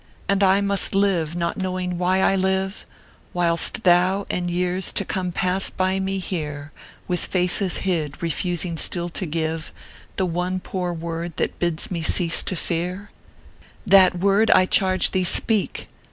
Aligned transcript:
And 0.27 0.41
must 0.67 0.95
I 0.95 0.97
live, 0.97 1.35
not 1.35 1.57
knowing 1.57 1.99
why 1.99 2.21
I 2.23 2.35
live, 2.35 2.87
"Whilst 3.33 3.83
Thou 3.83 4.25
and 4.31 4.49
years 4.49 4.91
to 4.93 5.05
come 5.05 5.31
pass 5.31 5.69
by 5.69 5.99
me 5.99 6.17
here 6.17 6.71
"With 7.07 7.19
faces 7.23 7.77
hid, 7.85 8.19
refusing 8.19 8.77
still 8.77 9.09
to 9.09 9.27
give 9.27 9.71
The 10.15 10.25
one 10.25 10.59
poor 10.59 10.91
word 10.91 11.37
that 11.37 11.59
bids 11.59 11.91
me 11.91 12.01
cease 12.01 12.41
to 12.41 12.55
fear?" 12.55 13.11
That 13.85 14.17
word, 14.17 14.49
I 14.49 14.65
charge 14.65 15.11
thee, 15.11 15.23
speak 15.23 15.87